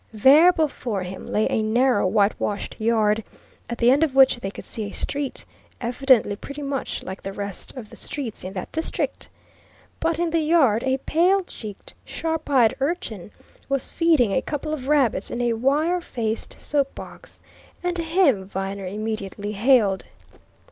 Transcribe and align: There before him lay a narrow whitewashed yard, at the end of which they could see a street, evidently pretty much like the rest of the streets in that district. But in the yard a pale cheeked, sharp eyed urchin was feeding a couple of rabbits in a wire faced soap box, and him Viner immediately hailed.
There 0.13 0.51
before 0.51 1.03
him 1.03 1.27
lay 1.27 1.47
a 1.47 1.61
narrow 1.61 2.07
whitewashed 2.07 2.75
yard, 2.79 3.23
at 3.69 3.77
the 3.77 3.91
end 3.91 4.03
of 4.03 4.15
which 4.15 4.37
they 4.39 4.49
could 4.49 4.65
see 4.65 4.85
a 4.85 4.91
street, 4.91 5.45
evidently 5.79 6.35
pretty 6.35 6.63
much 6.63 7.03
like 7.03 7.21
the 7.21 7.31
rest 7.31 7.77
of 7.77 7.91
the 7.91 7.95
streets 7.95 8.43
in 8.43 8.53
that 8.53 8.71
district. 8.71 9.29
But 9.99 10.17
in 10.17 10.31
the 10.31 10.39
yard 10.41 10.83
a 10.83 10.97
pale 10.97 11.41
cheeked, 11.43 11.93
sharp 12.03 12.49
eyed 12.49 12.73
urchin 12.79 13.29
was 13.69 13.91
feeding 13.91 14.31
a 14.31 14.41
couple 14.41 14.73
of 14.73 14.87
rabbits 14.87 15.29
in 15.29 15.39
a 15.39 15.53
wire 15.53 16.01
faced 16.01 16.59
soap 16.59 16.95
box, 16.95 17.43
and 17.83 17.95
him 17.99 18.43
Viner 18.43 18.87
immediately 18.87 19.51
hailed. 19.51 20.05